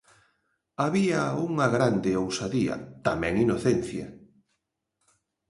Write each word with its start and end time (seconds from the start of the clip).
Había 0.83 1.21
unha 1.49 1.67
grande 1.75 2.11
ousadía, 2.23 2.75
tamén 3.07 3.33
inocencia. 3.45 4.05